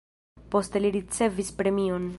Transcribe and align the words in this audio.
Poste 0.55 0.81
li 0.85 0.91
ricevis 0.97 1.55
premion. 1.63 2.09